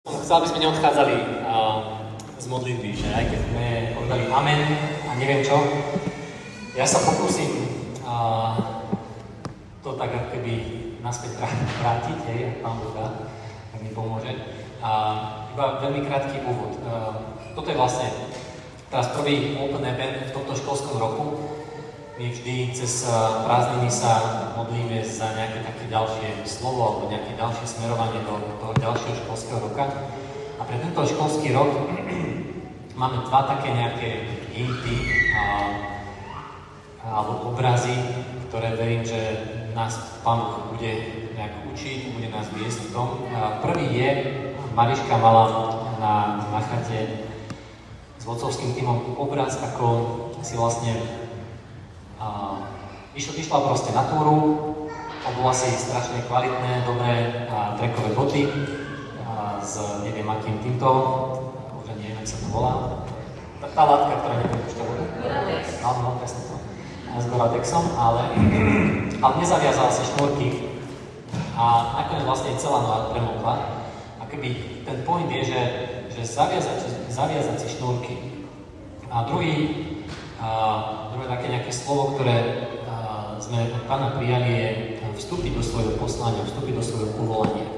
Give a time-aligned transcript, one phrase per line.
[0.00, 2.08] Chcel, aby sme neodchádzali uh,
[2.40, 4.60] z modlitby, že aj keď sme povedali amen
[5.04, 5.60] a neviem čo,
[6.72, 7.68] ja sa pokúsim
[8.00, 8.56] uh,
[9.84, 10.52] to tak ako keby
[11.04, 11.36] naspäť
[11.84, 13.28] vrátiť, hej, ak pán Boh dá,
[13.76, 14.32] mi pomôže.
[14.80, 16.80] Uh, iba veľmi krátky úvod.
[16.80, 18.08] Uh, toto je vlastne
[18.88, 21.24] teraz prvý Open Event v tomto školskom roku.
[22.20, 23.08] My vždy cez
[23.48, 24.20] prázdniny sa
[24.52, 29.88] modlíme za nejaké také ďalšie slovo alebo nejaké ďalšie smerovanie do toho ďalšieho školského roka.
[30.60, 31.72] A pre tento školský rok
[33.00, 34.96] máme dva také nejaké hinty
[35.32, 35.44] a,
[37.08, 37.96] alebo obrazy,
[38.52, 39.16] ktoré verím, že
[39.72, 40.92] nás Pán bude
[41.32, 43.32] nejak učiť, bude nás viesť v tom.
[43.32, 44.10] A prvý je,
[44.76, 47.32] Mariška mala na, na chate
[48.20, 49.88] s vodcovským týmom obraz, ako
[50.44, 51.00] si vlastne
[52.20, 52.60] a
[53.16, 54.36] išla, išla proste na túru,
[55.24, 58.42] obula si strašne kvalitné, dobré a, trekové boty
[59.24, 60.88] a, s neviem akým týmto,
[61.80, 63.04] už ani neviem, sa to volá.
[63.60, 65.04] Tá, tá látka, ktorá neprepúšťa vodu.
[65.20, 65.64] Goratex.
[65.80, 66.56] No, no, presne to.
[67.10, 68.22] A s Goratexom, ale,
[69.18, 70.48] ale nezaviazala si šnúrky
[71.58, 73.54] a nakoniec vlastne celá noha premokla.
[74.20, 75.62] A keby ten point je, že,
[76.14, 78.14] že zaviazať, zaviazať si šnúrky.
[79.10, 79.54] A druhý,
[80.38, 80.48] a
[81.20, 82.64] druhé také nejaké slovo, ktoré
[83.36, 84.68] sme od pána prijali, je
[85.20, 87.68] vstúpiť do svojho poslania, vstúpiť do svojho povolania.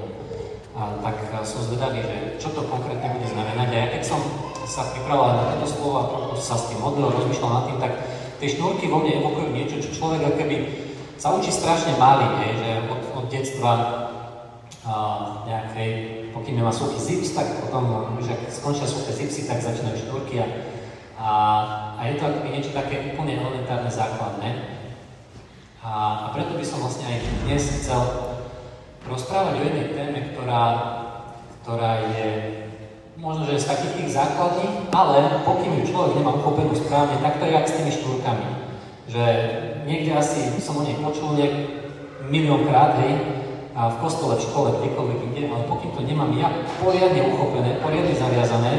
[0.75, 3.67] Tak a, som zvedavý, že čo to konkrétne bude znamenať.
[3.67, 4.19] A ja keď som
[4.63, 7.93] sa pripravoval na toto slovo a trochu sa s tým modlil, rozmýšľal nad tým, tak
[8.39, 10.55] tie šnúrky vo mne evokujú niečo, čo človek keby
[11.19, 13.71] sa učí strašne malý, hej, že od, od detstva
[14.87, 14.93] a,
[15.51, 15.91] nejakej,
[16.31, 20.47] pokým nemá suchý zips, tak potom, ak skončia suché zipsy, tak začínajú šnúrky a
[21.19, 21.31] a,
[21.97, 24.49] a je to akoby niečo také úplne elementárne, základné.
[25.83, 25.91] A,
[26.25, 28.01] a preto by som vlastne aj dnes chcel
[29.05, 30.63] rozprávať o jednej téme, ktorá,
[31.61, 32.27] ktorá je
[33.19, 37.45] možno, že z takých tých základní, ale pokým ju človek nemá uchopenú správne, tak to
[37.45, 38.47] je jak s tými štúrkami.
[39.11, 39.23] Že
[39.85, 41.55] niekde asi som o nej počul nejak
[42.31, 46.45] miliónkrát, hej, a v kostole, v škole, kdekoľvek inde, ale pokým to nemám ja
[46.77, 48.73] poriadne uchopené, poriadne zaviazané,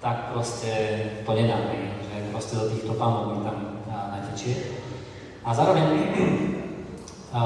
[0.00, 0.72] tak proste
[1.28, 4.80] to nedáme, že proste do týchto pánov mi tam natečie.
[5.44, 5.84] A zároveň
[7.36, 7.40] a,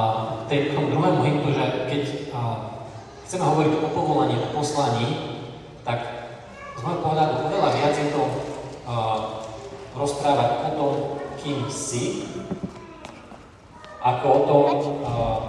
[0.47, 2.41] tej, k tomu druhému hintu, že keď a,
[3.27, 5.07] chceme hovoriť o povolaní, o poslaní,
[5.83, 5.99] tak
[6.79, 8.95] z môjho pohľadu oveľa viac je to a,
[9.99, 10.93] rozprávať o tom,
[11.43, 12.31] kým si,
[14.05, 14.65] ako o tom,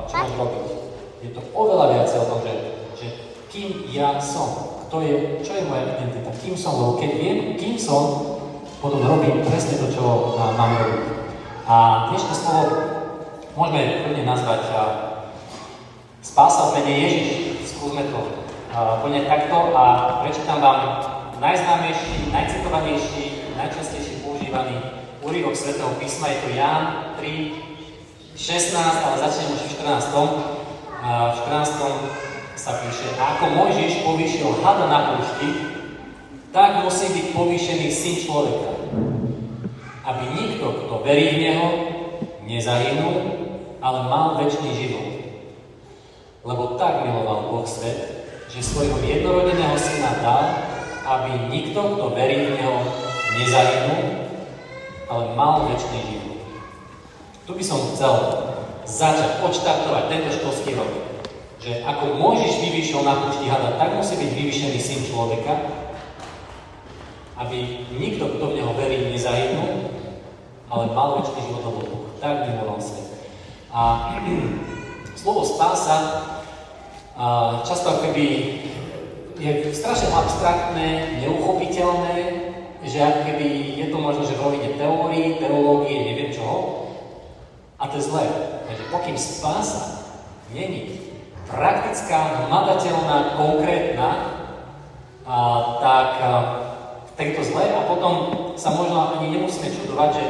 [0.07, 0.65] čo máš robiť.
[1.21, 2.53] Je to oveľa viac o tom, že,
[2.97, 3.07] že
[3.51, 7.75] kým ja som, to je, čo je moja identita, kým som, lebo keď viem, kým
[7.75, 8.31] som,
[8.79, 11.03] potom robím presne to, čo a, mám robiť.
[11.67, 11.75] A
[12.07, 12.63] dnešné slovo
[13.59, 14.81] môžeme úplne nazvať a,
[16.23, 17.27] spása v mene Ježiš.
[17.75, 18.39] Skúsme to
[18.71, 19.83] poňať takto a
[20.23, 21.03] prečítam vám
[21.43, 24.79] najznámejší, najcitovanejší, najčastejšie používaný
[25.19, 26.83] úryvok Svetého písma, je to Ján
[27.19, 27.51] 3,
[28.39, 30.15] 16, ale začnem už v 14.
[31.03, 32.24] A v 14
[32.55, 35.75] sa píše, ako Mojžiš povýšil hada na púšti,
[36.55, 38.71] tak musí byť povýšený syn človeka.
[40.07, 41.67] Aby nikto, kto verí v Neho,
[42.47, 43.15] nezahynul,
[43.83, 45.07] ale mal väčší život.
[46.47, 50.45] Lebo tak miloval Boh svet, že svojho jednorodeného syna dal,
[51.03, 52.77] aby nikto, kto verí v Neho,
[53.35, 54.03] nezahynul,
[55.11, 56.39] ale mal väčší život.
[57.45, 58.13] Tu by som chcel
[58.87, 61.14] začať, odštartovať tento školský rok
[61.65, 65.53] že ako Mojžiš vyvýšil na púšti hada, tak musí byť vyvýšený syn človeka,
[67.41, 69.89] aby nikto, kto v neho verí, nezahynul,
[70.69, 71.97] ale mal väčší život od Bohu.
[72.21, 73.17] Tak miloval svet.
[73.73, 74.13] A
[75.21, 75.97] slovo spása
[77.15, 77.25] a
[77.65, 78.59] často akoby
[79.39, 82.15] je strašne abstraktné, neuchopiteľné,
[82.85, 86.91] že keby je to možno, že v rovine teórii, teológie, neviem čoho.
[87.79, 88.27] A to je zlé.
[88.67, 90.05] Takže pokým spása
[90.53, 91.04] není
[91.49, 94.09] praktická, hmatateľná, konkrétna,
[95.25, 95.37] a,
[95.81, 96.29] tak a,
[97.15, 98.13] tejto zle a potom
[98.59, 100.25] sa možno ani nemusíme čudovať, že,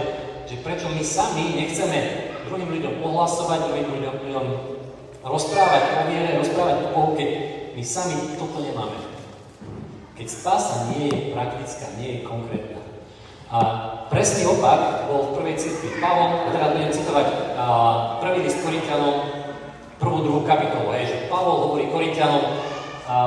[0.47, 1.99] že prečo my sami nechceme
[2.45, 4.45] druhým ľuďom ohlasovať, druhým ľuďom, ľuďom
[5.25, 7.29] rozprávať o viere, rozprávať o Bohu, keď
[7.73, 8.95] my sami toto nemáme.
[10.15, 12.79] Keď spása nie je praktická, nie je konkrétna.
[13.51, 13.57] A
[14.07, 15.99] presný opak bol v prvej cirkvi.
[15.99, 17.27] Pavol, teda budem citovať
[17.59, 17.65] a,
[18.23, 18.63] prvý list
[19.99, 22.59] prvú, druhú kapitolu, hej, že Pavol hovorí Korintianom,
[23.07, 23.17] a,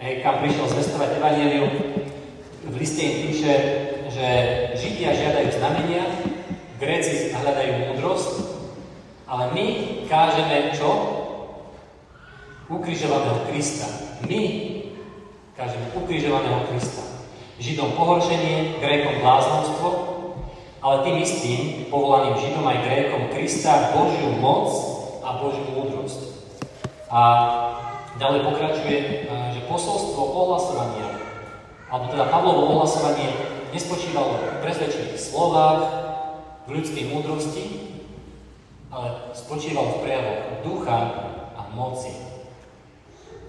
[0.00, 1.72] hej, kam prišiel zvestovať Evangelium,
[2.62, 3.52] v liste im píše,
[4.12, 4.26] že
[4.78, 6.04] Židia žiadajú znamenia,
[6.82, 8.32] Gréci hľadajú múdrosť,
[9.30, 9.66] ale my
[10.10, 11.22] kážeme čo?
[12.72, 13.86] ukrižovaného Krista.
[14.26, 14.42] My
[15.56, 17.02] kažeme ukrižovaného Krista.
[17.60, 19.88] Židom pohoršenie, Grékom bláznostvo,
[20.82, 21.60] ale tým istým
[21.92, 24.91] povolaným Židom aj Grékom Krista Božiu moc
[25.42, 26.22] Božiu múdrosť.
[27.10, 27.20] A
[28.16, 31.18] ďalej pokračuje, že posolstvo ohlasovania,
[31.90, 33.34] alebo teda Pavlovo ohlasovanie
[33.74, 35.80] nespočívalo v presvedčených slovách,
[36.64, 37.64] v ľudskej múdrosti,
[38.92, 40.98] ale spočíval v prejavoch ducha
[41.58, 42.14] a moci.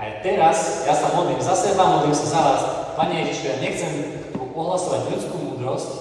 [0.01, 2.61] A teraz ja sa modlím za seba, modlím sa za vás.
[2.97, 3.91] Pane Ježišu, ja nechcem
[4.35, 5.91] ohlasovať ľudskú múdrosť,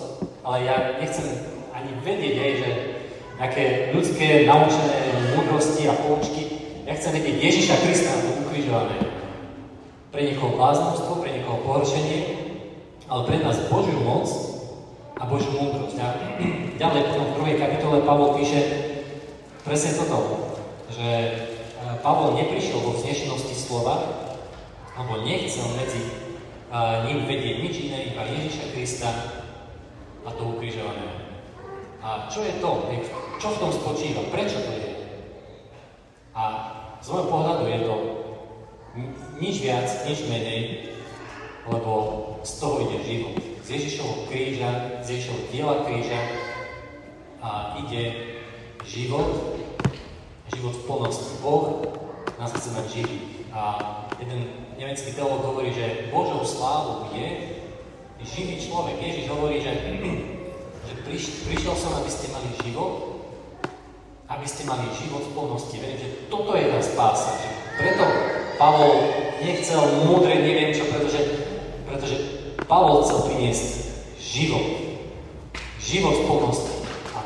[0.43, 1.27] ale ja nechcem
[1.77, 2.71] ani vedieť, aj, že
[3.43, 6.63] nejaké ľudské naučené múdrosti a poučky.
[6.87, 9.03] Ja chcem vedieť Ježiša Krista na to ukrižované.
[10.15, 12.19] Pre niekoho bláznostvo, pre niekoho pohoršenie,
[13.11, 14.31] ale pre nás Božiu moc
[15.19, 15.99] a Božiu múdrosť.
[15.99, 16.07] A
[16.87, 18.61] ďalej potom v druhej kapitole Pavol píše
[19.67, 20.55] presne toto,
[20.95, 21.31] že e,
[21.99, 24.23] Pavol neprišiel vo vznešenosti slova,
[24.95, 26.05] alebo nechcel medzi
[26.69, 29.09] uh, ním vedieť nič iné, iba Ježiša Krista
[30.21, 31.33] a to ukrižované.
[32.05, 32.93] A čo je to?
[33.43, 34.23] Čo v tom spočíva?
[34.31, 34.91] Prečo to je?
[36.31, 36.43] A
[37.03, 37.95] z môjho pohľadu je to
[39.43, 40.95] nič viac, nič menej,
[41.67, 41.91] lebo
[42.47, 43.43] z toho ide život.
[43.67, 46.23] Z Ježišovho kríža, z Ježišovho diela kríža
[47.43, 48.39] a ide
[48.87, 49.59] život,
[50.55, 51.43] život v plnosti.
[51.43, 51.83] Boh
[52.39, 53.43] nás chce mať živý.
[53.51, 53.83] A
[54.23, 57.59] jeden nemecký teológ hovorí, že Božou slávu je
[58.23, 59.03] živý človek.
[59.03, 59.99] Ježiš hovorí, že,
[60.87, 63.12] že priš, prišiel som, aby ste mali život,
[64.33, 65.77] aby ste mali život v plnosti.
[65.77, 67.37] Verím, že toto je tá spása.
[67.77, 68.05] Preto
[68.57, 68.93] Pavol
[69.45, 71.21] nechcel múdre, neviem čo, pretože,
[71.85, 72.17] pretože
[72.65, 73.67] Pavol chcel priniesť
[74.17, 74.67] život.
[75.83, 76.73] Život v plnosti.
[77.13, 77.19] A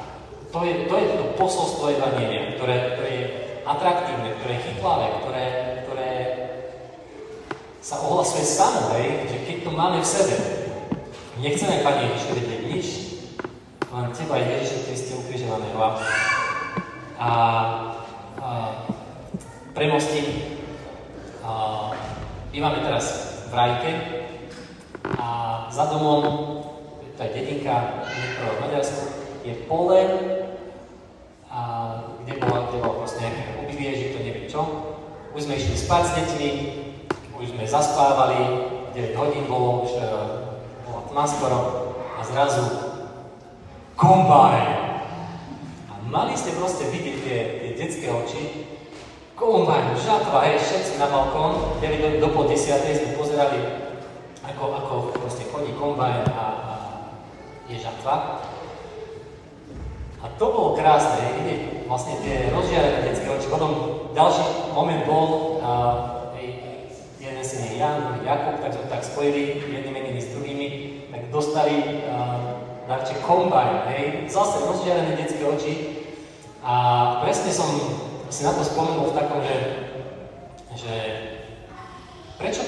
[0.50, 3.26] to je to, je to posolstvo Evanielia, ktoré, ktoré je
[3.62, 5.44] atraktívne, ktoré je chytlavé, ktoré,
[5.86, 6.10] ktoré
[7.84, 10.34] sa ohlasuje samo, hej, že keď to máme v sebe,
[11.38, 12.86] nechceme, Pane Ježišu, vedieť nič,
[13.94, 15.78] len Teba, Ježišu Kriste, ukrižovaného.
[17.16, 17.30] A,
[18.40, 18.50] a,
[19.72, 20.24] premostím,
[21.44, 21.90] a,
[22.52, 23.04] bývame teraz
[23.48, 23.92] v Rajke
[25.16, 25.28] a
[25.70, 26.22] za domom,
[27.16, 28.04] to je dedinka
[28.36, 29.02] v Maďarsku,
[29.44, 30.02] je pole,
[31.56, 31.60] a
[32.20, 34.60] kde bola, kde bola proste nejaké obydlie, to neviem čo.
[35.32, 36.50] Už sme išli spať s deťmi,
[37.40, 38.40] už sme zaspávali,
[38.92, 40.04] 9 hodín bolo, už e,
[40.88, 41.60] bola tma skoro
[42.16, 42.64] a zrazu
[43.96, 44.95] kombajn.
[46.06, 48.42] Mali ste proste vidieť tie, tie detské oči,
[49.34, 53.58] kombajn, žatva, hej, všetci na balkón, 9 do, pol desiatej sme pozerali,
[54.46, 56.72] ako, ako proste chodí kombajn a, a
[57.66, 58.38] je žatva.
[60.22, 63.50] A to bolo krásne, vidieť vlastne tie rozžiarené detské oči.
[63.50, 63.70] Potom
[64.14, 65.70] ďalší moment bol, a,
[67.46, 70.66] si nie Jan, Jakub, tak to tak spojili jednými meniny s druhými,
[71.14, 72.02] tak dostali
[72.90, 75.95] darček kombajn, hej, zase rozžiarené detské oči.
[76.66, 76.74] A
[77.22, 77.70] presne som
[78.26, 79.56] si na to spomenul v takom, že,
[80.74, 80.94] že
[82.42, 82.66] prečo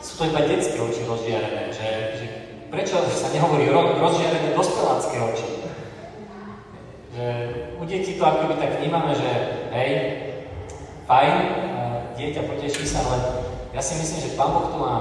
[0.00, 2.26] sú to iba detské oči rozžiarené, že, že
[2.72, 5.48] prečo sa nehovorí ro, rozžiarené dospelácké oči.
[7.12, 7.24] Že
[7.76, 9.30] u detí to akoby tak vnímame, že
[9.76, 9.92] hej,
[11.04, 11.36] fajn,
[12.16, 13.18] dieťa poteší sa, ale
[13.76, 14.94] ja si myslím, že Pán Boh to má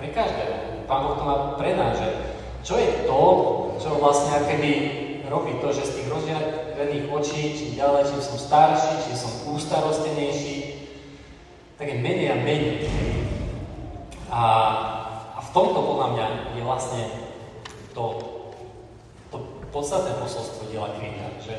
[0.00, 0.88] pre každého.
[0.88, 2.08] Pán Boh to má pre nás, že
[2.64, 3.20] čo je to,
[3.76, 4.72] čo vlastne akéby
[5.30, 10.58] robí to, že z tých rozžiarených očí, čím ďalej, čím som starší, čím som ústarostenejší,
[11.78, 12.90] tak je menej a menej.
[14.26, 14.42] A,
[15.38, 16.26] a v tomto podľa mňa
[16.58, 17.02] je vlastne
[17.94, 18.04] to,
[19.30, 19.38] to
[19.70, 21.56] podstatné posolstvo diela kríža, že,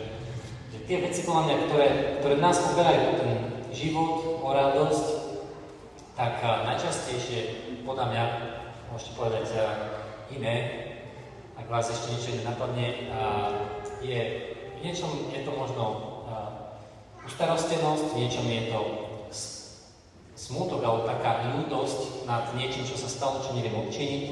[0.75, 1.87] že tie veci podľa mňa, ktoré,
[2.19, 3.31] ktoré nás poberajú o ten
[3.71, 5.05] život, o radosť,
[6.19, 7.39] tak najčastejšie,
[7.87, 8.23] podľa mňa,
[8.91, 9.47] môžete povedať
[10.35, 10.55] iné,
[11.61, 12.87] ak vás ešte niečo nenapadne,
[14.01, 14.19] je
[14.81, 15.85] v niečom je to možno
[17.21, 18.81] ustarostenosť, v niečom je to
[20.33, 24.23] smútok alebo taká ľútosť nad niečím, čo sa stalo, čo neviem odčiniť.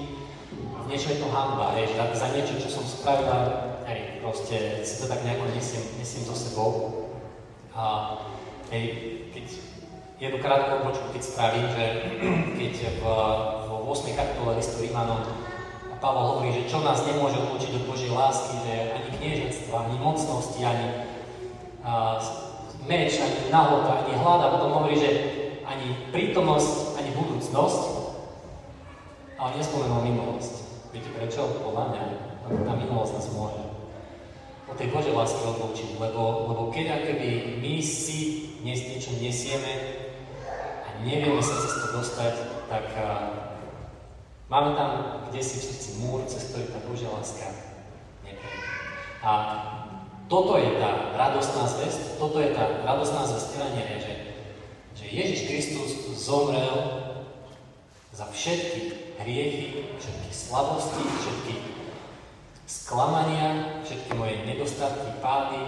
[0.58, 5.06] V niečom je to hamba, že za niečo, čo som spravila, hej, proste si to
[5.06, 6.70] tak nejako nesiem, nesiem so sebou.
[7.78, 8.18] A
[8.74, 8.86] hej,
[9.38, 9.46] keď
[10.18, 11.86] jednu krátku odbočku, keď spravím, že
[12.58, 13.04] keď v,
[13.70, 14.18] v 8.
[14.18, 15.22] kapitole listu Rímanom
[16.00, 20.60] Pavol hovorí, že čo nás nemôže odločiť od Božej lásky, že ani kniežectva, ani mocnosti,
[20.64, 20.88] ani
[21.84, 22.16] a,
[22.88, 25.12] meč, ani nahota, ani hlad, a potom hovorí, že
[25.68, 27.84] ani prítomnosť, ani budúcnosť,
[29.36, 30.54] ale nespomenul minulosť.
[30.96, 31.46] Viete prečo?
[31.68, 32.04] Podľa mňa,
[32.48, 33.62] tá minulosť nás môže
[34.70, 39.74] od tej Božej lásky odlúčiť, lebo, lebo keď akoby my si dnes niečo nesieme,
[41.02, 42.34] nevieme sa cez to dostať,
[42.70, 42.86] tak
[44.50, 47.54] máme tam kde si všetci múr, cez ktorý tá Božia láska
[48.26, 48.66] neprejde.
[49.22, 49.32] A
[50.26, 54.14] toto je tá radostná zväzť, toto je tá radostná zväzť Evangeliia, že,
[54.98, 56.78] že Ježiš Kristus zomrel
[58.10, 61.54] za všetky hriechy, všetky slabosti, všetky
[62.66, 65.62] sklamania, všetky moje nedostatky, pády,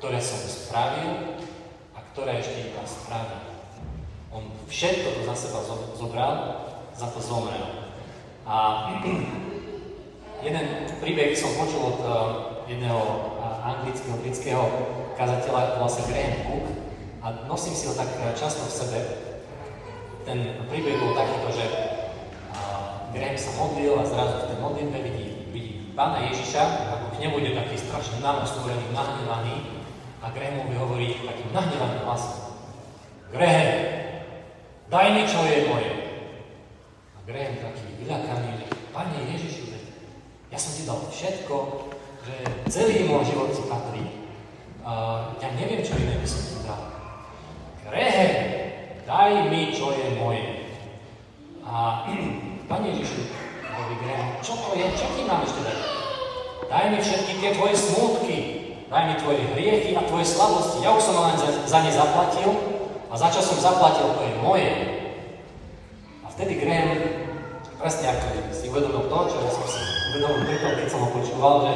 [0.00, 1.40] ktoré som spravil
[1.92, 3.40] a ktoré ešte iba spravil.
[4.32, 5.60] On všetko to za seba
[5.96, 6.36] zobral,
[6.96, 7.81] za to zomrel.
[8.42, 8.56] A
[10.46, 10.64] jeden
[10.98, 12.14] príbeh som počul od uh,
[12.66, 12.98] jedného
[13.38, 14.64] uh, anglického, britského
[15.14, 16.66] kazateľa, volá sa Graham Cook,
[17.22, 18.98] a nosím si ho tak uh, často v sebe,
[20.26, 21.66] ten príbeh bol takýto, že
[23.12, 27.34] Graham sa modlil a zrazu v tej modlitbe vidí, vidí pána Ježiša, ako k nemu
[27.44, 29.84] ide taký strašne namostúrený, nahnevaný
[30.24, 32.56] a Grahamovi hovorí takým nahnevaným hlasom.
[33.28, 33.68] Graham,
[34.88, 35.91] daj mi, čo je moje.
[37.22, 39.78] Graham taký vyľakaný, že Pane Ježišu,
[40.50, 41.56] ja som ti dal všetko,
[42.26, 42.34] že
[42.66, 44.02] celý môj život ti patrí.
[44.82, 44.90] A
[45.38, 46.82] ja neviem, čo iné by som ti dal.
[47.86, 48.34] Graham,
[49.06, 50.66] daj mi, čo je moje.
[51.62, 52.10] A
[52.70, 53.30] Pane Ježišu,
[53.70, 55.78] hovorí Graham, čo to je, čo ti mám ešte dať?
[56.66, 58.36] Daj mi všetky tie tvoje smutky,
[58.90, 60.82] daj mi tvoje hriechy a tvoje slabosti.
[60.82, 62.50] Ja už som len za, za ne zaplatil
[63.06, 65.01] a za čo som zaplatil, to je moje.
[66.32, 66.96] A vtedy Graham,
[67.76, 69.80] presne ako si uvedomil to, čo ja som si
[70.16, 71.72] uvedomil preto, keď som ho počúval, že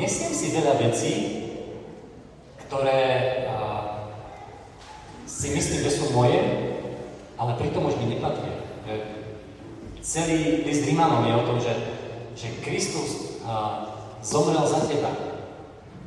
[0.00, 1.12] nesiem si veľa vecí,
[2.64, 3.04] ktoré
[5.28, 6.40] si myslím, že sú moje,
[7.36, 8.64] ale pritom už mi nepatria.
[10.00, 11.76] Celý list Rímanom je o tom, že,
[12.32, 13.92] že Kristus a,
[14.24, 15.12] zomrel za teba.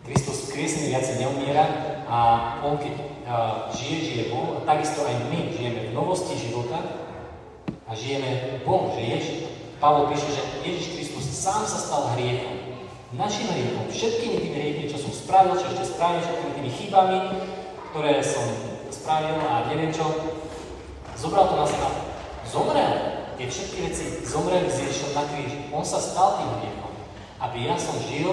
[0.09, 1.69] Kristus kriesný viacej neumiera
[2.09, 2.17] a
[2.65, 2.97] on keď
[3.29, 7.08] a, žije, žije Boh a takisto aj my žijeme v novosti života
[7.89, 9.49] a žijeme Boh, Ježiš,
[9.81, 12.53] Pavol píše, že Ježiš Kristus sám sa stal hriechom.
[13.17, 17.19] Našim hriechom, všetkými tými hriechmi, čo som spravil, čo ešte spravil, všetkými tými chybami,
[17.89, 18.45] ktoré som
[18.93, 20.05] spravil a neviem čo.
[21.17, 21.89] Zobral to na seba.
[22.45, 22.93] Zomrel.
[23.39, 25.51] Tie všetky veci zomreli s Ježišom na kríž.
[25.73, 26.93] On sa stal tým hriechom.
[27.39, 28.29] Aby ja som žil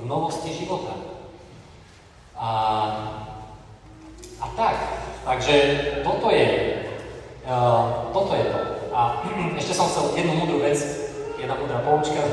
[0.00, 0.96] v novosti života.
[2.34, 2.50] A,
[4.42, 4.76] a tak.
[5.28, 5.54] Takže
[6.02, 6.48] toto je,
[7.46, 8.76] uh, toto je to.
[8.96, 9.20] A
[9.60, 10.80] ešte som chcel jednu múdru vec,
[11.36, 12.24] jedna múdra poučka.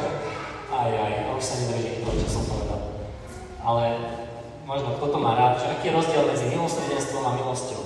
[0.72, 2.80] Aj, aj, už sa nedrží to, čo som povedal.
[3.60, 3.84] Ale
[4.64, 7.84] možno kto to má rád, že aký je rozdiel medzi milosrdenstvom a milosťou.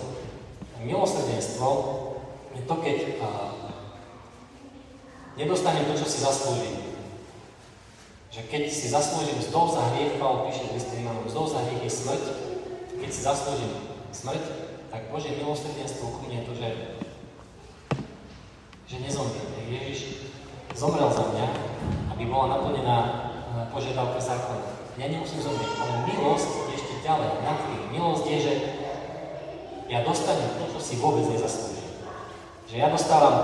[0.85, 1.67] Milosrdenstvo
[2.53, 3.29] je to, keď a,
[5.41, 6.77] nedostanem to, čo si zaslúžim.
[8.29, 11.81] Že keď si zaslúžim zdov za hriech, Pavel píše v liste Rímanom, zdov za hriech
[11.81, 12.23] je smrť,
[13.01, 13.73] keď si zaslúžim
[14.13, 14.43] smrť,
[14.93, 16.69] tak Bože milosrdenstvo ku mne je to, že,
[18.87, 19.47] že nezomriem.
[19.67, 20.31] Ježiš
[20.71, 21.45] zomrel za mňa,
[22.15, 22.97] aby bola naplnená
[23.67, 24.95] požiadavka zákona.
[24.95, 27.81] Ja nemusím zomrieť, ale milosť je ešte ďalej, nad tým.
[27.91, 28.53] Milosť je, že
[29.91, 31.99] ja dostanem to, čo si vôbec nezaslúžim.
[32.67, 33.35] Že ja dostávam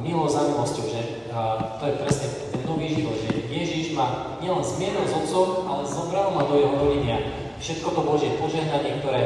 [0.00, 1.00] milosť za milosťou, že
[1.32, 1.40] a,
[1.76, 6.32] to je presne ten nový život, že Ježiš ma nielen zmieril s Otcom, ale zobral
[6.32, 7.12] ma do jeho rodiny
[7.60, 9.22] všetko to Božie požehnanie, ktoré,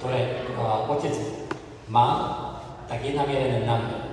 [0.00, 1.16] ktoré a, Otec
[1.88, 2.08] má,
[2.88, 4.03] tak je namierené na mňa.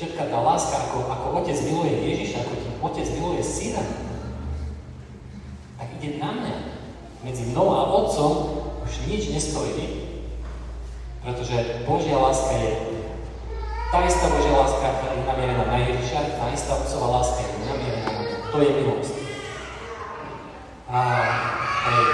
[0.00, 2.56] Všetká tá láska, ako, ako Otec miluje Ježiša, ako
[2.88, 3.84] Otec miluje Syna,
[5.76, 6.56] tak ide na mňa.
[7.20, 8.32] Medzi mnou a Otcom
[8.80, 10.08] už nič nestojí,
[11.20, 12.70] pretože Božia láska je
[13.92, 18.08] tá istá Božia láska, ktorá je namierená na Ježiša, tá istá Otcová láska je namierená
[18.08, 18.22] na.
[18.24, 19.14] To je milosť.
[20.88, 20.98] A
[21.60, 22.04] hej,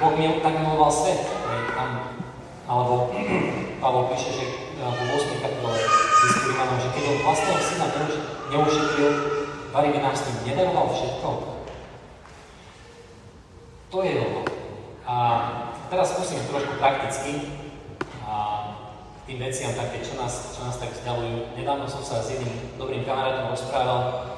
[0.00, 2.16] Boh mi tak miloval svet, hej, tam,
[2.64, 3.12] alebo
[3.84, 4.44] Pavol píše, že
[4.80, 5.36] vo 8.
[5.36, 7.86] kapitole listu že keď on vlastného syna
[8.54, 9.10] neušetril,
[9.90, 11.28] by nám s ním nedaroval všetko,
[13.92, 14.42] to je ono.
[15.04, 15.14] A
[15.92, 17.60] teraz skúsim trošku prakticky
[18.24, 18.32] a
[19.28, 21.58] tým veciam také, čo nás, čo nás tak vzdialujú.
[21.58, 24.32] Nedávno som sa s jedným dobrým kamarátom rozprával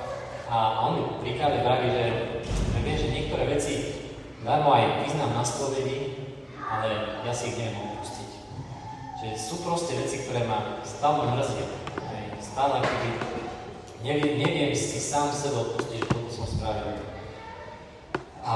[0.50, 0.56] a
[0.90, 2.04] on mi pri vraví, že,
[2.44, 3.74] že vie, že niektoré veci
[4.42, 6.18] darmo aj význam na spovedi,
[6.58, 7.93] ale ja si ich neviem.
[9.24, 11.64] Že sú proste veci, ktoré ma stále mrzia.
[12.44, 13.10] Stále keby
[14.04, 17.00] neviem, neviem si sám sebe odpustiť, že toto som spravil.
[18.44, 18.54] A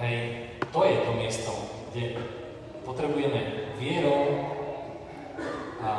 [0.00, 1.52] Hej, to je to miesto,
[1.92, 2.16] kde
[2.88, 4.48] potrebujeme vierou
[5.84, 5.92] a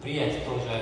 [0.00, 0.76] prijať to, že,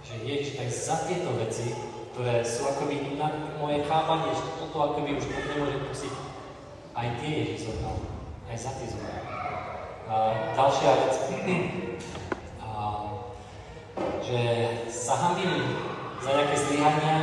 [0.00, 1.76] že Ježiš tak za tieto veci,
[2.16, 6.14] ktoré sú akoby na moje chápanie, že toto akoby už to nemôže pustiť,
[6.96, 8.00] aj tie Ježiš zobral,
[8.54, 9.18] aj za tie zobral.
[10.54, 11.14] ďalšia vec,
[12.62, 12.70] a,
[14.22, 14.40] že
[14.86, 15.74] sa hambím
[16.22, 17.16] za nejaké zlyhania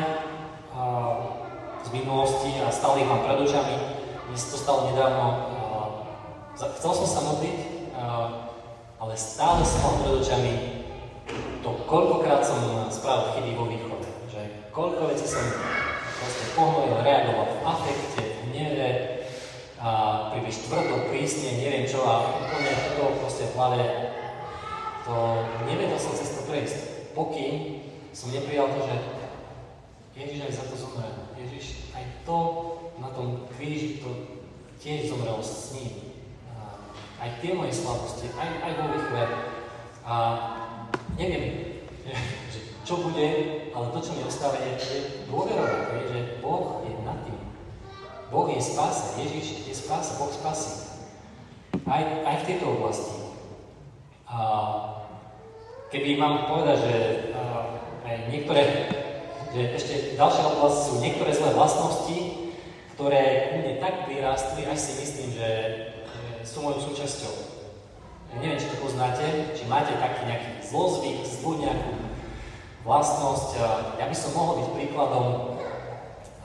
[1.81, 3.75] z minulosti a stále ich mám pred očami.
[4.27, 5.25] Mne sa to stalo nedávno.
[6.59, 7.57] A, chcel som sa modliť,
[7.95, 8.03] a,
[8.99, 10.53] ale stále som mal pred očami
[11.63, 12.59] to, koľkokrát som
[12.91, 14.09] spravil chyby vo východe.
[14.27, 14.41] Že
[14.75, 15.47] koľko vecí som
[16.19, 19.20] proste pohnojil, reagoval v afekte, v hneve,
[19.81, 19.91] a
[20.29, 23.81] príliš tvrdo, prísne, neviem čo a úplne to proste v hlave
[25.01, 25.15] to
[25.65, 27.81] nevedel som cez to prejsť, pokým
[28.13, 28.95] som neprijal to, že
[30.13, 31.15] Ježiš aj za to zomrel.
[31.39, 32.37] Ježiš aj to
[33.01, 34.09] na tom kríži, to
[34.77, 36.13] tiež zomrel s ním.
[37.21, 39.25] Aj tie moje slabosti, aj, aj vo výchove.
[40.05, 40.15] A
[41.17, 41.85] neviem,
[42.53, 43.27] že čo bude,
[43.73, 44.97] ale to, čo mi ostáva, je, je že
[46.41, 47.39] Boh je nad tým.
[48.31, 50.87] Boh je spása, Ježiš je spása, Boh spasí.
[51.83, 53.35] Aj, aj v tejto oblasti.
[54.23, 54.39] A
[55.91, 56.95] keby mám povedať, že
[58.07, 58.87] aj niektoré,
[59.51, 62.17] že ešte ďalšia oblasť sú niektoré zlé vlastnosti,
[62.95, 65.49] ktoré ku mne tak vyrástli, až si myslím, že
[66.47, 67.35] sú mojou súčasťou.
[68.31, 71.91] Ja neviem, či to poznáte, či máte taký nejaký zlozvyk, zlú nejakú
[72.87, 73.59] vlastnosť.
[73.99, 75.59] Ja by som mohol byť príkladom,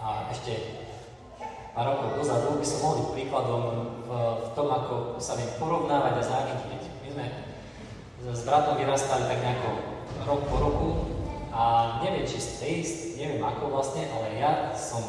[0.02, 0.82] a ešte
[1.76, 3.62] pár rokov dozadu by som mohol byť príkladom
[4.08, 6.82] v, v tom, ako sa viem porovnávať a závidieť.
[7.04, 7.26] My sme
[8.32, 9.70] s bratom vyrastali tak nejako
[10.24, 10.88] rok po roku
[11.52, 11.62] a
[12.00, 12.76] neviem, či z tej,
[13.20, 15.04] neviem ako vlastne, ale ja som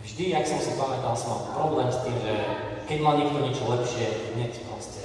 [0.00, 2.32] vždy, jak som si pamätal, som mal problém s tým, že
[2.88, 5.04] keď mal niekto niečo lepšie, hneď proste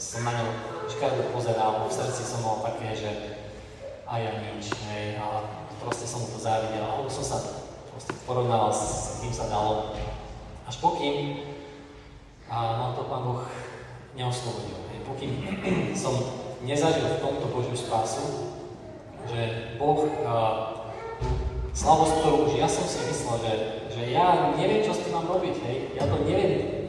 [0.00, 0.48] som na ňo
[0.88, 3.10] škardu pozeral, v srdci som mal také, že
[4.08, 5.44] a ja nič, hej, a
[5.84, 7.36] proste som mu to závidel, alebo som sa
[7.92, 9.92] proste porovnával s tým sa dalo.
[10.70, 11.42] Až pokým
[12.46, 13.42] a mám to Pán Boh
[14.14, 14.78] neoslobodil.
[15.02, 15.42] Pokým
[15.98, 16.14] som
[16.62, 18.54] nezažil v tomto Božiu spásu,
[19.26, 20.94] že Boh, uh,
[21.74, 23.52] slavosť, ktorú už ja som si myslel, že,
[23.98, 26.86] že ja neviem, čo s tým mám robiť, hej, ja to neviem,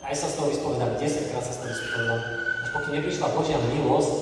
[0.00, 2.20] aj sa z toho vyspovedám, 10 krát sa z toho vyspovedám,
[2.64, 4.16] až pokým neprišla Božia milosť,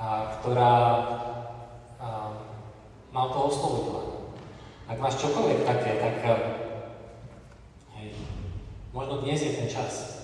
[0.00, 0.06] a,
[0.40, 0.72] ktorá
[2.00, 2.08] a,
[3.12, 4.32] ma to oslobodila.
[4.88, 6.16] Ak máš čokoľvek také, tak
[8.94, 10.22] možno dnes je ten čas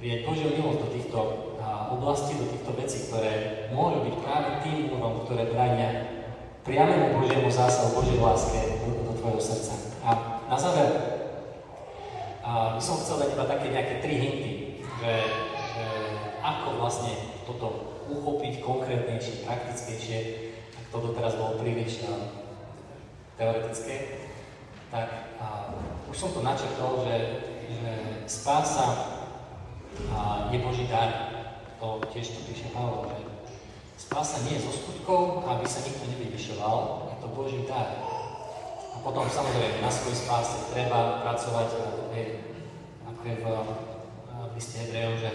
[0.00, 1.18] prijať Božiu milosť do týchto
[1.92, 3.32] oblasti, do týchto vecí, ktoré
[3.76, 6.08] môžu byť práve tým múrom, ktoré bránia
[6.64, 9.76] priamému Božiemu zásahu, Božej láske do, do tvojho srdca.
[10.00, 10.10] A
[10.48, 10.88] na záver
[12.40, 15.12] by som chcel dať iba také nejaké tri hinty, že,
[15.76, 15.86] že
[16.40, 17.12] ako vlastne
[17.44, 20.18] toto uchopiť konkrétnejšie, praktickejšie,
[20.72, 22.00] ak to doteraz bolo príliš
[23.36, 24.24] teoretické,
[24.88, 25.68] tak a,
[26.08, 27.16] už som to načrtol, že,
[27.68, 27.92] že
[28.26, 28.86] spása
[30.10, 31.10] a, je Boží dar,
[31.80, 33.24] to tiež tu píše Pavol, že
[34.00, 38.00] spása nie je zo skutkov, aby sa nikto nevyvyšoval, je to Boží dar.
[38.94, 41.68] A potom samozrejme na svojej spáse treba pracovať,
[43.10, 45.30] ako je v, v liste Hebrejov, že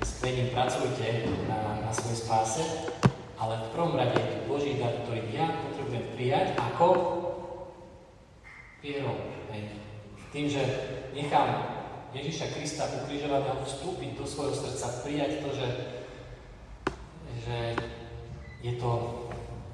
[0.00, 2.62] s kvením pracujte na, na svojej spáse,
[3.40, 6.86] ale v prvom rade je to Boží dar, ktorý ja potrebujem prijať ako
[8.80, 9.30] vierou.
[10.30, 10.62] Tým, že
[11.10, 11.80] nechám
[12.14, 15.68] Ježiša Krista ukrižovaného vstúpiť do svojho srdca, prijať to, že,
[17.46, 17.58] že
[18.62, 18.90] je to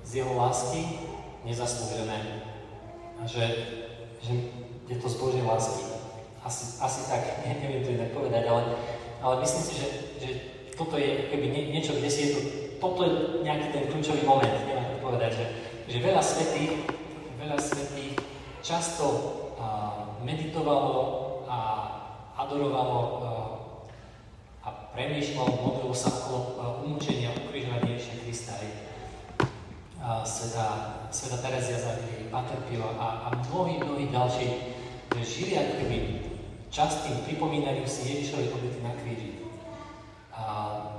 [0.05, 1.01] z jeho lásky
[1.45, 2.45] nezaslúžené
[3.21, 3.45] a že,
[4.25, 4.33] že
[4.89, 5.85] je to z Božej lásky.
[6.45, 8.63] Asi, asi tak, ne, neviem to inak povedať, ale,
[9.21, 9.89] ale myslím si, že,
[10.21, 10.31] že
[10.77, 12.41] toto je keby nie, niečo, kde si je to,
[12.81, 13.13] toto je
[13.45, 15.45] nejaký ten kľúčový moment, neviem to povedať, že,
[15.89, 16.85] že veľa svetých,
[17.41, 18.15] veľa svetých
[18.61, 19.05] často
[20.27, 21.59] meditovalo a
[22.35, 28.71] adorovalo eh, a premýšľalo, modlilo sa okolo eh, umúčenia, ukrižovania Ježiša Krista aj
[30.23, 30.67] sveta,
[31.11, 31.99] sveta Terezia za
[32.31, 34.49] Pater Pio a, a mnohí, mnohí ďalší,
[35.19, 35.99] že žili ako keby
[36.71, 39.31] častým pripomínaním si Ježišovej obety na kríži.
[40.31, 40.43] A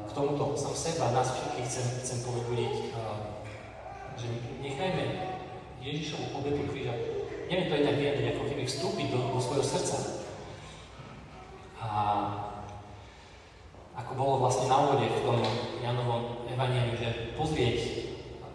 [0.10, 3.16] k tomuto som seba, nás všetkých chcem, chcem povedudiť, eh,
[4.18, 4.28] že
[4.60, 5.04] nechajme
[5.80, 6.92] Ježišovu obetu kríža,
[7.48, 8.97] neviem to inak vyjadriť, ako keby svojho
[9.78, 10.18] srdca,
[11.78, 11.90] a
[13.98, 15.40] ako bolo vlastne na úvode v tom
[15.82, 17.78] Janovom evaneliu, že pozrieť,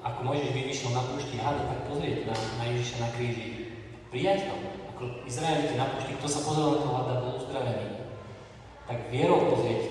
[0.03, 3.47] ako Mojžiš vyšiel na púšti hada, tak pozrieť na, na Ježiša na kríži.
[4.11, 4.55] Prijať to.
[4.95, 7.87] Ako Izraeliti na púšti, kto sa pozrel na toho hada, bol uzdravený.
[8.87, 9.83] Tak vierou pozrieť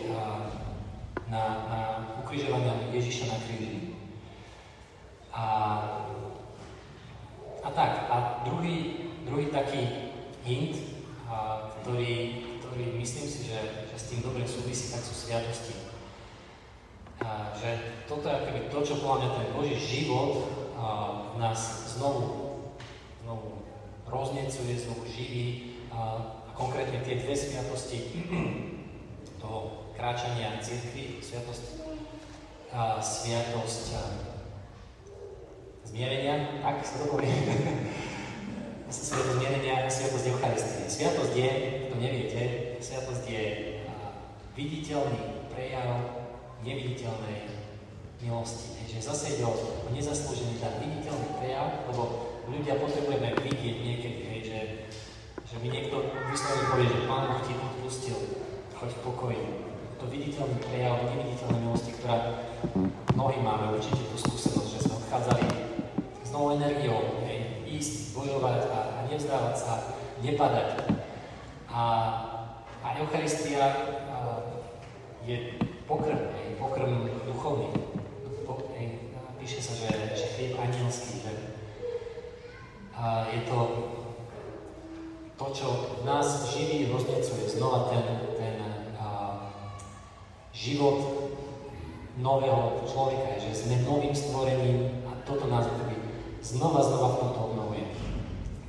[1.32, 1.82] na, na
[2.24, 3.96] ukrižovanie Ježiša na kríži.
[5.32, 5.44] A,
[7.63, 10.12] a tak, a druhý, druhý taký
[10.44, 10.76] hint,
[11.32, 15.75] a, ktorý ktorý myslím si, že, že s tým dobre súvisí, tak sú sviatosti.
[17.19, 20.47] A, že toto je akoby to, čo podľa mňa ten Boží život
[20.79, 20.83] a,
[21.35, 22.25] nás znovu,
[23.21, 23.67] znovu
[24.07, 25.99] roznecuje, znovu živí a,
[26.47, 28.23] a konkrétne tie dve sviatosti
[29.43, 31.63] toho kráčania církvy, sviatosť,
[32.71, 34.01] a, sviatosť a,
[35.91, 37.35] zmierenia, tak sa to povie.
[38.91, 40.83] Sviatosť zmierenia, sviatosť Eucharistie.
[40.83, 41.51] Sviatosť je,
[41.87, 43.46] to neviete, sviatosť je
[44.58, 46.02] viditeľný prejav
[46.65, 47.48] neviditeľnej
[48.22, 48.82] milosti.
[48.89, 49.54] Že zase ide o
[49.94, 52.04] nezaslúžený dar, viditeľný prejav, lebo
[52.50, 54.60] ľudia potrebujeme vidieť niekedy, hej, že,
[55.46, 58.17] že mi niekto vyslovene povie, že Pán Boh ti odpustil,
[58.76, 59.41] choď v pokoji.
[60.02, 62.17] To viditeľný prejav neviditeľnej milosti, ktorá
[63.13, 65.46] mnohí máme určite tú skúsenosť, že sme odchádzali
[66.26, 69.74] s novou energiou, hej, ísť, bojovať a, a nevzdávať sa,
[70.26, 70.70] nepadať.
[71.72, 71.82] A,
[72.84, 73.65] a Eucharistia
[75.26, 75.38] je
[75.88, 77.70] pokrm, hej, pokrm duchovný.
[79.41, 81.34] Píše sa, že, že chlieb anielský, že
[82.94, 83.58] a je to
[85.34, 85.67] to, čo
[85.98, 88.06] v nás živí, roznecuje znova ten,
[88.38, 88.62] ten
[89.02, 89.50] a,
[90.54, 91.02] život
[92.22, 95.98] nového človeka, že sme novým stvorením a toto nás akoby
[96.46, 97.89] znova, znova v tomto obnovuje.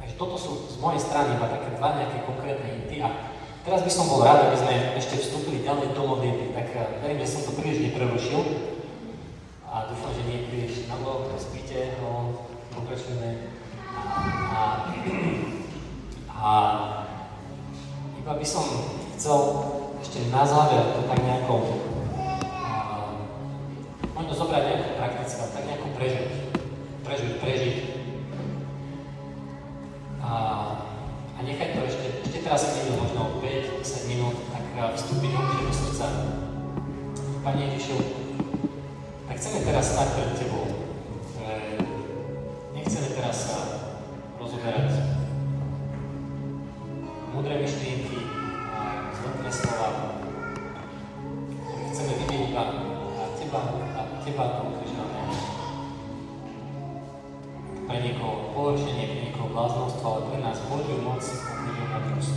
[0.00, 3.31] Takže toto sú z mojej strany iba také dva nejaké konkrétne hinty a
[3.62, 6.54] teraz by som bol rád, aby sme ešte vstúpili ďalej do modlitby.
[6.54, 8.40] Tak eh, verím, že som to príliš neprerušil
[9.66, 12.44] a dúfam, že nie príliš na dlho, spíte, no,
[12.76, 13.48] pokračujeme.
[14.52, 14.92] A,
[16.28, 16.50] a
[18.18, 18.64] iba by som
[19.16, 19.38] chcel
[20.02, 21.54] ešte na záver to tak nejako
[40.02, 40.66] stať pred Tebou.
[42.74, 43.58] Nechceme teraz sa
[44.34, 44.98] rozoberať
[47.30, 48.26] múdre myšlienky
[48.74, 50.18] a zlotné slova.
[51.94, 52.62] Chceme vidieť iba
[53.38, 53.60] Teba,
[53.94, 54.62] a Teba to
[57.86, 62.36] pre niekoho polepšenie, pre niekoho bláznostvo, ale pre nás Božiu moc a Božiu múdrosť.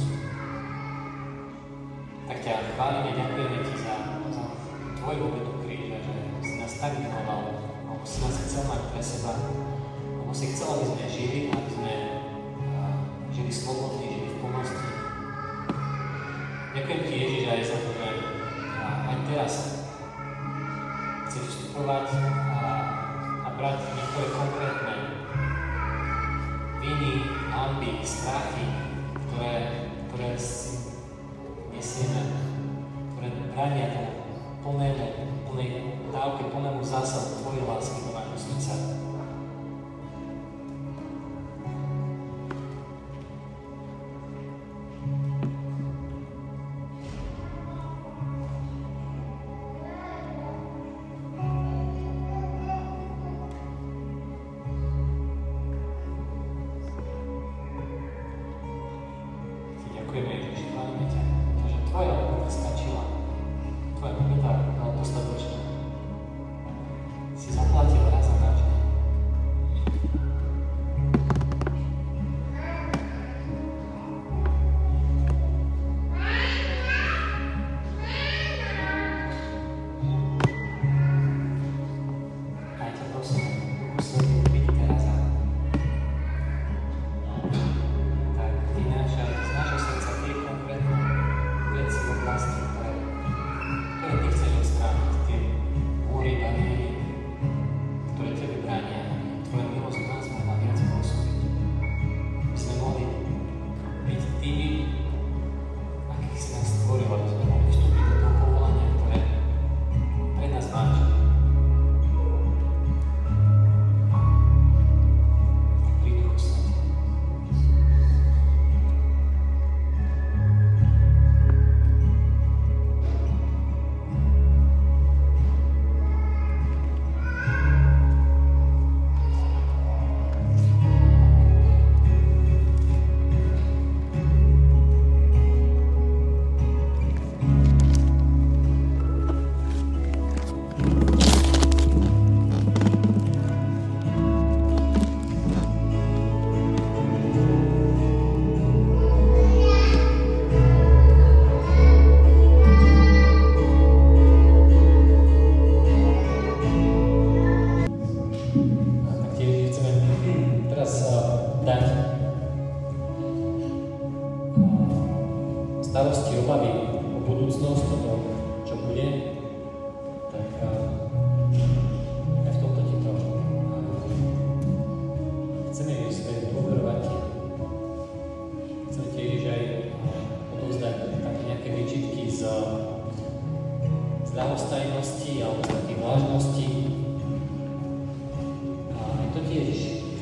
[2.29, 3.95] Tak ťa chválime, ďakujeme Ti za,
[4.29, 4.43] za
[5.01, 6.13] Tvoju obetu kríža, že
[6.45, 7.24] si nás tak miloval,
[8.95, 9.35] pre seba,
[10.07, 11.93] lebo si chcel, aby sme žili, aby sme
[13.27, 14.87] žili slobodní, žili v plnosti.
[16.71, 18.07] Ďakujem Ti, Ježiš, aj za to, že
[18.79, 19.53] aj teraz
[21.27, 22.07] chceš vstupovať
[22.55, 22.63] a,
[23.43, 24.95] a brať niektoré konkrétne
[26.79, 27.11] viny,
[27.51, 28.63] hamby, strachy,
[29.11, 29.55] ktoré,
[30.07, 30.79] ktoré si
[31.75, 32.31] nesieme,
[33.11, 34.24] ktoré bránia tomu
[34.65, 38.73] plnému, plnej dávke, plnému zásadu Tvojej lásky do nášho srdca.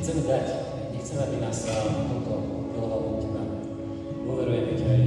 [0.04, 0.46] Chceme dať.
[0.92, 2.36] Nechceme, aby nás toto
[2.76, 3.40] milovalo teba.
[4.28, 5.00] Dôverujeme ti aj,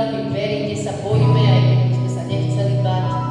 [0.00, 3.29] a prijať Tvoju lásku.